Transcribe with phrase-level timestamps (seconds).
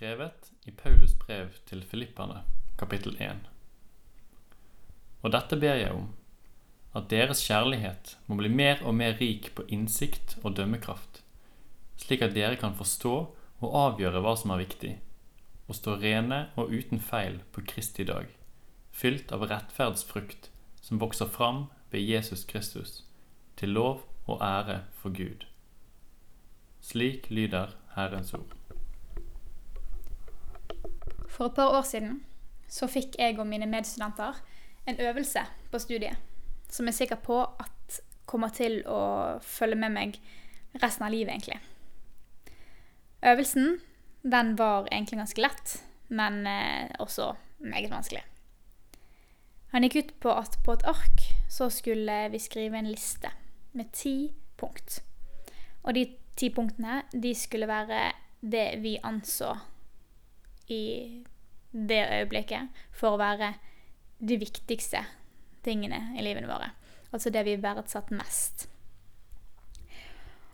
[0.00, 2.38] skrevet i Paulus brev til filipperne,
[2.80, 3.42] kapittel 1.
[5.20, 6.06] Og dette ber jeg om,
[6.96, 11.20] at deres kjærlighet må bli mer og mer rik på innsikt og dømmekraft,
[12.00, 13.12] slik at dere kan forstå
[13.60, 14.94] og avgjøre hva som er viktig,
[15.68, 18.30] og stå rene og uten feil på Kristi dag,
[19.02, 20.48] fylt av rettferdsfrukt
[20.80, 23.02] som vokser fram ved Jesus Kristus,
[23.60, 25.44] til lov og ære for Gud.
[26.80, 28.59] Slik lyder Herrens ord.
[31.40, 32.18] For et par år siden
[32.68, 34.42] så fikk jeg og mine medstudenter
[34.84, 35.40] en øvelse
[35.72, 36.18] på studiet
[36.68, 40.18] som jeg er sikker på at kommer til å følge med meg
[40.82, 41.56] resten av livet, egentlig.
[43.24, 43.80] Øvelsen
[44.20, 45.72] den var egentlig ganske lett,
[46.12, 47.32] men eh, også
[47.64, 48.22] meget vanskelig.
[49.72, 53.32] Han gikk ut på at på et ark så skulle vi skrive en liste
[53.72, 55.00] med ti punkt.
[55.88, 56.04] Og de
[56.36, 58.10] ti punktene de skulle være
[58.44, 59.54] det vi anså
[60.70, 60.82] i
[61.72, 63.54] det øyeblikket for å være
[64.20, 65.04] de viktigste
[65.64, 66.72] tingene i livene våre.
[67.10, 68.66] Altså det vi verdsatt mest.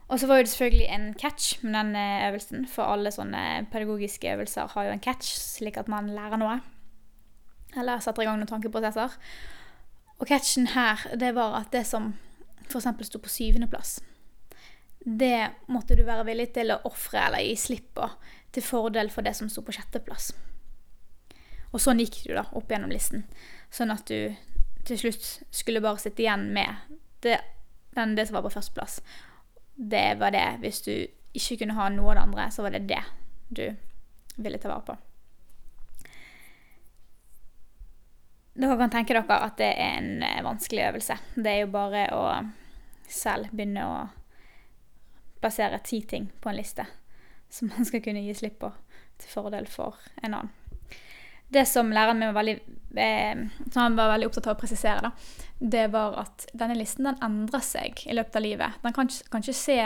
[0.06, 4.30] Og så var det selvfølgelig en catch med den eh, øvelsen, for alle sånne pedagogiske
[4.36, 6.60] øvelser har jo en catch, slik at man lærer noe.
[7.76, 9.16] Eller setter i gang noen tankeprosesser.
[10.16, 12.12] Og catchen her, det var at det som
[12.68, 12.86] f.eks.
[13.08, 13.98] sto på syvendeplass,
[15.06, 18.08] det måtte du være villig til å ofre eller gi slipp på
[18.54, 20.32] til fordel for det som sto på sjetteplass.
[21.76, 23.26] Og sånn gikk du da opp gjennom listen,
[23.68, 24.32] sånn at du
[24.86, 26.94] til slutt skulle bare sitte igjen med
[27.26, 27.40] det,
[27.98, 29.00] den, det som var på førsteplass.
[29.76, 30.46] Det var det.
[30.62, 30.92] Hvis du
[31.36, 33.02] ikke kunne ha noe av det andre, så var det det
[33.48, 33.66] du
[34.40, 34.96] ville ta vare på.
[38.56, 41.18] Dere kan tenke dere at det er en eh, vanskelig øvelse.
[41.34, 42.22] Det er jo bare å
[43.04, 43.98] selv begynne å
[45.42, 46.86] plassere ti ting på en liste
[47.52, 48.72] som man skal kunne gi slipp på
[49.20, 50.54] til fordel for en annen.
[51.48, 52.60] Det som læreren min var veldig,
[52.96, 53.36] eh,
[53.74, 55.10] var veldig opptatt av å presisere, da,
[55.58, 58.80] det var at denne listen den endrer seg i løpet av livet.
[58.82, 59.78] Den kan, kan ikke se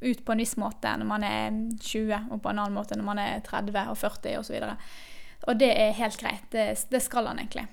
[0.00, 3.08] ut på en viss måte når man er 20, og på en annen måte når
[3.10, 4.56] man er 30 og 40 osv.
[4.56, 6.48] Og, så og det er helt greit.
[6.54, 7.66] Det, det skal han egentlig.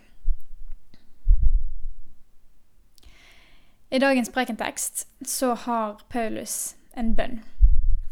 [3.89, 7.43] I dagens prekentekst så har Paulus en bønn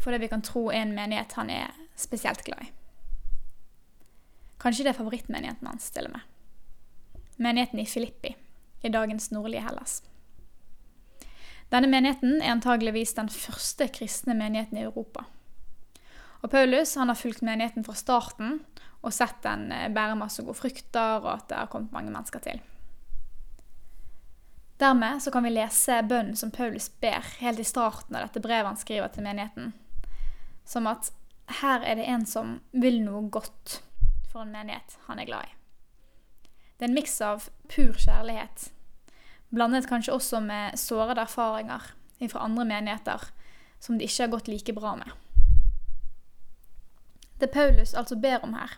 [0.04, 2.72] for det vi kan tro er en menighet han er spesielt glad i.
[4.64, 6.24] Kanskje det er favorittmenigheten hans, til og med.
[7.36, 8.30] Menigheten i Filippi,
[8.80, 9.98] i dagens nordlige Hellas.
[11.72, 15.26] Denne menigheten er antageligvis den første kristne menigheten i Europa.
[16.40, 18.62] Og Paulus har fulgt menigheten fra starten
[19.04, 22.40] og sett den eh, bære masse gode frukter, og at det har kommet mange mennesker
[22.40, 22.60] til.
[24.80, 28.80] Dermed kan vi lese bønnen som Paulus ber helt i starten av dette brevet han
[28.80, 29.74] skriver til menigheten,
[30.64, 31.12] som at
[31.60, 33.82] her er det en som vil noe godt
[34.34, 35.52] for en menighet han er glad i.
[36.74, 38.72] Det er en miks av pur kjærlighet,
[39.54, 41.92] blandet kanskje også med sårede erfaringer
[42.24, 43.28] fra andre menigheter
[43.78, 45.12] som det ikke har gått like bra med.
[47.38, 48.74] Det Paulus altså ber om her,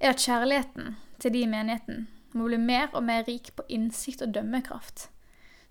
[0.00, 4.24] er at kjærligheten til de i menigheten må bli mer og mer rik på innsikt
[4.26, 5.06] og dømmekraft,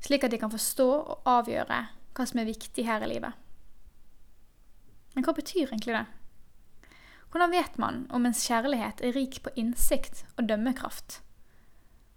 [0.01, 1.83] slik at de kan forstå og avgjøre
[2.15, 3.37] hva som er viktig her i livet.
[5.13, 6.05] Men hva betyr egentlig det?
[7.31, 11.21] Hvordan vet man om ens kjærlighet er rik på innsikt og dømmekraft,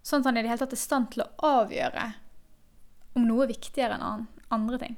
[0.03, 1.31] sånn at han i det hele tatt er i stand til å
[1.63, 2.09] avgjøre
[3.15, 4.97] om noe er viktigere enn andre ting?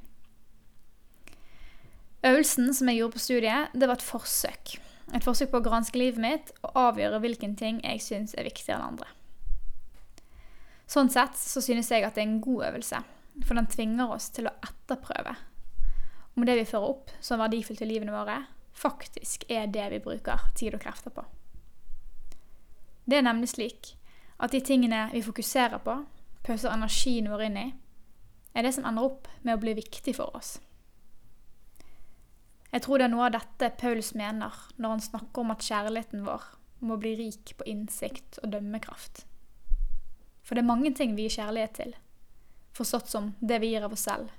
[2.25, 4.73] Øvelsen som jeg gjorde på studiet, det var et forsøk.
[5.13, 8.81] Et forsøk på å granske livet mitt og avgjøre hvilken ting jeg syns er viktigere
[8.81, 9.11] enn andre.
[10.89, 13.03] Sånn sett så synes jeg at det er en god øvelse,
[13.45, 15.35] for den tvinger oss til å etterprøve
[16.37, 18.37] om det vi fører opp som verdifullt i livene våre,
[18.77, 21.25] faktisk er det vi bruker tid og krefter på.
[23.07, 23.95] Det er nemlig slik
[24.37, 25.95] at de tingene vi fokuserer på,
[26.45, 27.67] pøser energien vår inn i,
[28.53, 30.57] er det som ender opp med å bli viktig for oss.
[32.71, 36.25] Jeg tror det er noe av dette Paulus mener når han snakker om at kjærligheten
[36.27, 36.43] vår
[36.85, 39.23] må bli rik på innsikt og dømmekraft.
[40.43, 41.95] For det er mange ting vi gir kjærlighet til,
[42.77, 44.29] forstått som det vi gir av oss selv,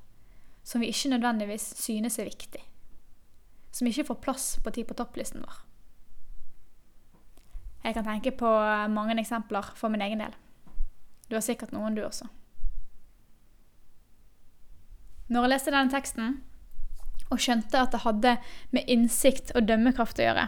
[0.63, 2.63] som vi ikke nødvendigvis synes er viktig.
[3.71, 5.65] Som ikke får plass på tid på topplisten vår.
[7.85, 8.49] Jeg kan tenke på
[8.93, 10.35] mange eksempler for min egen del.
[11.29, 12.27] Du har sikkert noen, du også.
[15.29, 16.39] Når jeg leste denne teksten,
[17.29, 18.35] og skjønte at det hadde
[18.73, 20.47] med innsikt og dømmekraft å gjøre,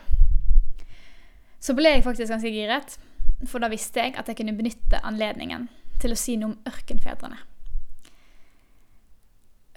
[1.60, 2.96] så ble jeg faktisk ganske giret
[3.48, 5.68] for da visste jeg at jeg kunne benytte anledningen
[6.00, 7.40] til å si noe om ørkenfedrene.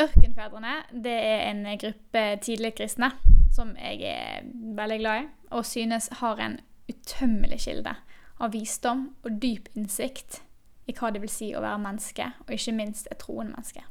[0.04, 3.12] Ørkenfedrene det er en gruppe tidligere kristne
[3.54, 4.48] som jeg er
[4.78, 6.58] veldig glad i, og synes har en
[6.90, 7.94] utømmelig kilde
[8.42, 10.42] av visdom og dyp innsikt
[10.90, 13.86] i hva det vil si å være menneske, og ikke minst et troende menneske.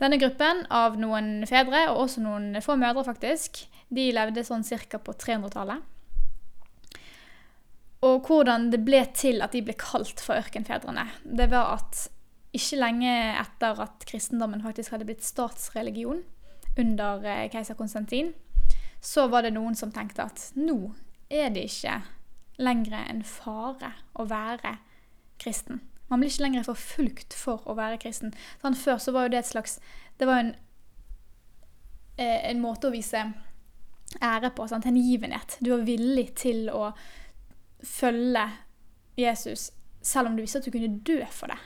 [0.00, 3.62] Denne gruppen av noen fedre, og også noen få mødre, faktisk,
[3.92, 4.98] de levde sånn ca.
[4.98, 5.82] på 300-tallet.
[8.08, 12.06] Og hvordan det ble til at de ble kalt for ørkenfedrene, det var at
[12.56, 13.10] ikke lenge
[13.40, 16.24] etter at kristendommen faktisk hadde blitt statsreligion
[16.78, 18.32] under eh, keiser Konstantin,
[19.00, 20.92] så var det noen som tenkte at nå
[21.30, 22.00] er det ikke
[22.60, 24.76] lenger en fare å være
[25.40, 25.80] kristen.
[26.10, 28.34] Man blir ikke lenger forfulgt for å være kristen.
[28.60, 29.78] Sånn, før så var jo det et slags
[30.18, 30.50] Det var en,
[32.18, 33.22] eh, en måte å vise
[34.20, 34.66] ære på.
[34.68, 34.84] Sant?
[34.84, 35.56] Hengivenhet.
[35.60, 36.90] Du var villig til å
[37.80, 38.50] følge
[39.16, 39.70] Jesus
[40.02, 41.56] selv om du visste at du kunne dø for det.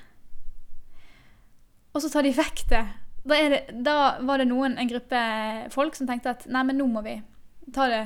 [1.94, 2.82] Og så tar de vekk det.
[3.24, 3.96] Da, det, da
[4.26, 5.20] var det noen, en gruppe
[5.72, 7.16] folk som tenkte at nei, men nå må vi
[7.72, 8.02] ta det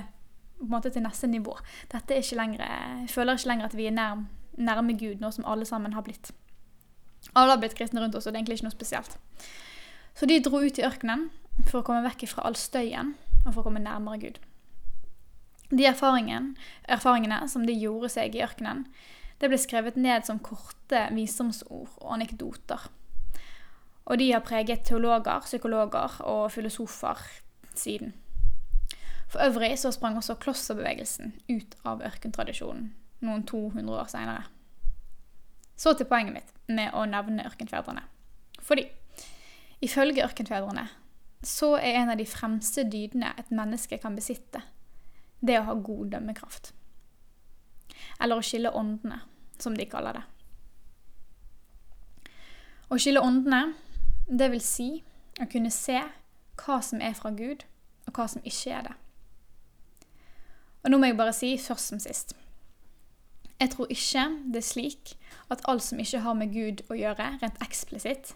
[0.58, 1.54] på en måte til neste nivå.
[1.90, 4.20] Dette er ikke lenger, Jeg føler ikke lenger at vi er nær,
[4.58, 6.32] nærme Gud, nå som alle sammen har blitt.
[7.34, 9.18] Alle har blitt kristne rundt oss, og det er egentlig ikke noe spesielt.
[10.14, 11.28] Så de dro ut i ørkenen
[11.68, 13.14] for å komme vekk fra all støyen
[13.44, 14.38] og for å komme nærmere Gud.
[15.70, 18.86] De erfaringene som de gjorde seg i ørkenen,
[19.38, 22.88] det ble skrevet ned som korte visdomsord og anekdoter.
[24.08, 27.20] Og de har preget teologer, psykologer og filosofer
[27.74, 28.14] siden.
[29.28, 34.44] For øvrig så sprang også klosterbevegelsen ut av ørkentradisjonen noen 200 år seinere.
[35.76, 38.02] Så til poenget mitt med å nevne ørkenfedrene.
[38.62, 38.86] Fordi
[39.84, 40.88] ifølge ørkenfedrene
[41.46, 44.64] så er en av de fremste dydene et menneske kan besitte,
[45.38, 46.72] det å ha god dømmekraft.
[48.18, 49.20] Eller å skille åndene,
[49.58, 50.24] som de kaller det.
[52.90, 53.76] Å skille åndene,
[54.28, 54.88] det vil si
[55.40, 56.00] å kunne se
[56.58, 57.64] hva som er fra Gud,
[58.08, 58.96] og hva som ikke er det.
[60.84, 62.34] Og nå må jeg bare si først som sist.
[63.58, 65.14] Jeg tror ikke det er slik
[65.50, 68.34] at alt som ikke har med Gud å gjøre, rent eksplisitt,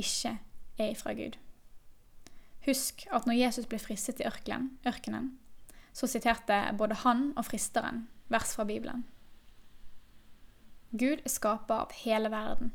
[0.00, 0.38] ikke
[0.78, 1.36] er ifra Gud.
[2.64, 5.34] Husk at når Jesus ble fristet i ørkenen, ørkenen
[5.94, 9.04] så siterte både han og fristeren vers fra Bibelen.
[10.90, 12.72] Gud er skaper av hele verden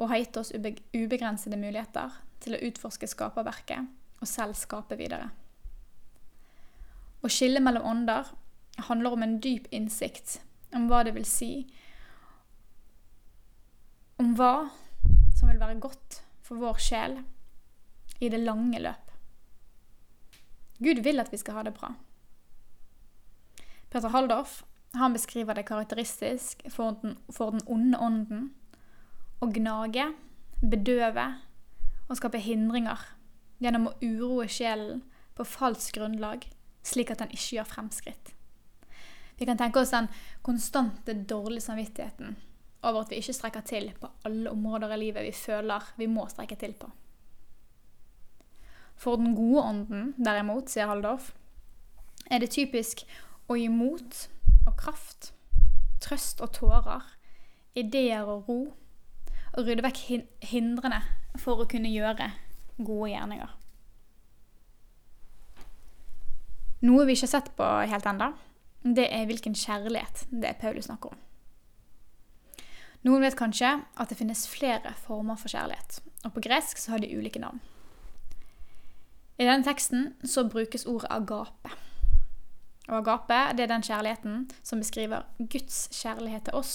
[0.00, 5.28] og har gitt oss ubegrensede muligheter til å utforske skaperverket og selv skape videre.
[7.20, 8.32] Å skille mellom ånder
[8.88, 10.38] handler om en dyp innsikt
[10.72, 11.52] om hva det vil si
[14.20, 14.68] Om hva
[15.36, 17.14] som vil være godt for vår sjel
[18.20, 19.06] i det lange løp.
[20.76, 21.94] Gud vil at vi skal ha det bra.
[23.88, 24.58] Peter Haldorf
[24.92, 28.50] han beskriver det karakteristisk for den, for den onde ånden
[29.40, 30.10] å gnage,
[30.60, 31.26] bedøve
[32.08, 33.00] og skape hindringer
[33.60, 35.02] gjennom å uroe sjelen
[35.36, 36.44] på falskt grunnlag
[36.86, 38.32] slik at den ikke gjør fremskritt.
[39.40, 40.10] Vi kan tenke oss den
[40.44, 42.36] konstante dårlige samvittigheten
[42.84, 46.26] over at vi ikke strekker til på alle områder i livet vi føler vi må
[46.28, 46.90] strekke til på.
[49.00, 51.30] For den gode ånden, derimot, sier Haldorf,
[52.28, 53.06] er det typisk
[53.48, 54.26] å gi mot
[54.68, 55.30] og kraft,
[56.04, 57.06] trøst og tårer,
[57.80, 58.58] ideer og ro,
[59.56, 60.02] og rydde vekk
[60.52, 61.00] hindrene
[61.40, 62.30] for å kunne gjøre
[62.78, 63.56] gode gjerninger.
[66.86, 68.30] Noe vi ikke har sett på helt ennå,
[68.80, 71.18] det er hvilken kjærlighet det er Paulus snakker om.
[73.04, 77.02] Noen vet kanskje at det finnes flere former for kjærlighet, og på gresk så har
[77.02, 77.60] de ulike navn.
[79.40, 81.72] I denne teksten så brukes ordet agape.
[82.90, 86.74] Og agape det er den kjærligheten som beskriver Guds kjærlighet til oss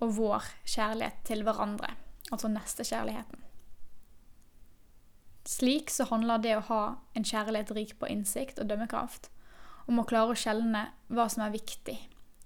[0.00, 1.92] og vår kjærlighet til hverandre,
[2.30, 3.46] altså nestekjærligheten.
[5.50, 6.82] Slik så handler det å ha
[7.16, 9.30] en kjærlighet rik på innsikt og dømmekraft
[9.90, 11.96] om å klare å skjelne hva som er viktig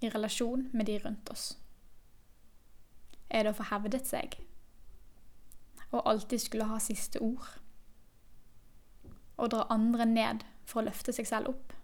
[0.00, 1.52] i relasjon med de rundt oss.
[3.28, 4.38] Er det å få hevdet seg?
[5.90, 7.44] Og alltid skulle ha siste ord?
[9.36, 11.74] Å dra andre ned for å løfte seg selv opp?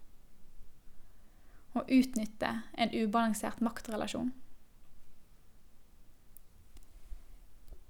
[1.75, 4.31] Å utnytte en ubalansert maktrelasjon?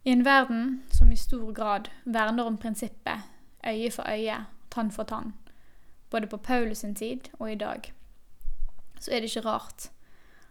[0.03, 3.21] I en verden som i stor grad verner om prinsippet
[3.67, 5.33] øye for øye, tann for tann,
[6.09, 7.93] både på Paulus sin tid og i dag,
[8.99, 9.91] så er det ikke rart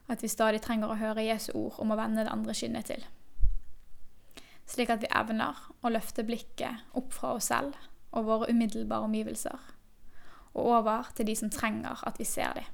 [0.09, 3.03] at vi stadig trenger å høre Jesu ord om å vende det andre kinnet til.
[4.67, 7.75] Slik at vi evner å løfte blikket opp fra oss selv
[8.13, 9.59] og våre umiddelbare omgivelser,
[10.55, 12.71] og over til de som trenger at vi ser dem.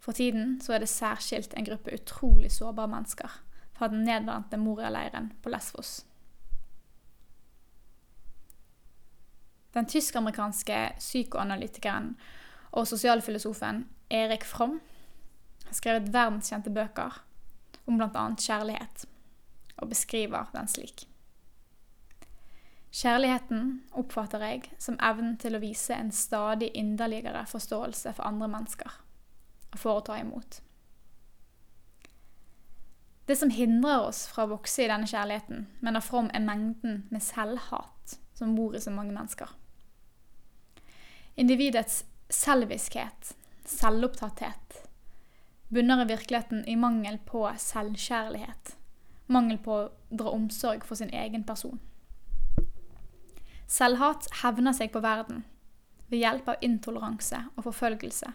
[0.00, 3.42] For tiden så er det særskilt en gruppe utrolig sårbare mennesker
[3.76, 6.00] fra den nedbrente Moria-leiren på Lesvos.
[9.76, 12.14] Den tysk-amerikanske psykoanalytikeren
[12.72, 14.78] og sosialfilosofen Erik Fromm
[15.66, 17.20] har skrevet verdenskjente bøker
[17.86, 18.24] om bl.a.
[18.40, 19.04] kjærlighet,
[19.76, 21.04] og beskriver den slik.
[22.96, 28.94] Kjærligheten oppfatter jeg som evnen til å vise en stadig inderligere forståelse for andre mennesker,
[29.74, 30.62] og for å ta imot.
[33.26, 37.24] Det som hindrer oss fra å vokse i denne kjærligheten, mener From er mengden med
[37.26, 39.50] selvhat som bor i så mange mennesker.
[41.36, 43.32] Individets selviskhet,
[43.66, 44.78] selvopptatthet,
[45.74, 48.76] bunner i virkeligheten i mangel på selvkjærlighet.
[49.26, 51.80] Mangel på å dra omsorg for sin egen person.
[53.66, 55.42] Selvhat hevner seg på verden
[56.06, 58.30] ved hjelp av intoleranse og forfølgelse,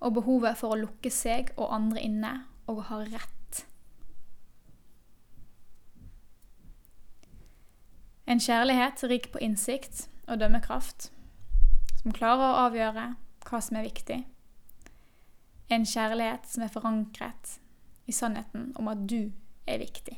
[0.00, 2.34] og behovet for å lukke seg og andre inne
[2.72, 3.43] og ha rett.
[8.24, 11.10] En kjærlighet rik på innsikt og dømmekraft,
[12.00, 13.02] som klarer å avgjøre
[13.44, 14.22] hva som er viktig.
[15.68, 17.58] En kjærlighet som er forankret
[18.08, 19.34] i sannheten om at du
[19.68, 20.16] er viktig.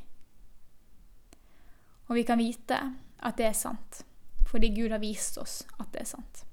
[2.06, 2.78] Og vi kan vite
[3.18, 4.04] at det er sant,
[4.46, 6.44] fordi Gud har vist oss at det er sant.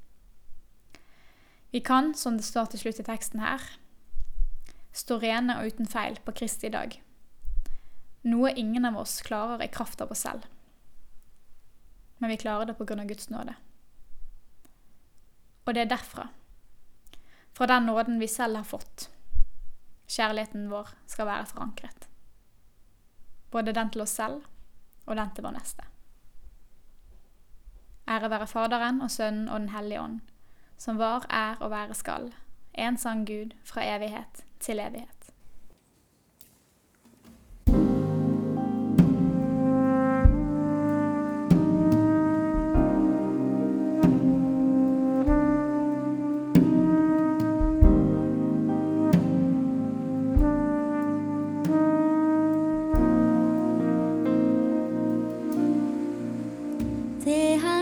[1.70, 3.62] Vi kan, som det står til slutt i teksten her,
[4.94, 6.98] stå rene og uten feil på Kristi dag.
[8.26, 10.50] Noe ingen av oss klarer i kraft av oss selv
[12.18, 13.04] men vi klarer det pga.
[13.04, 13.56] Guds nåde.
[15.66, 16.28] Og det er derfra,
[17.54, 19.10] fra den nåden vi selv har fått,
[20.08, 22.08] kjærligheten vår skal være forankret.
[23.52, 24.42] Både den til oss selv
[25.06, 25.86] og den til vår neste.
[28.10, 30.20] Ære være Faderen og Sønnen og Den hellige ånd,
[30.78, 32.34] som var, er og være skal,
[32.74, 35.13] en sann Gud fra evighet til evighet.
[57.24, 57.73] せは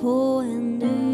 [0.00, 1.09] poor and new.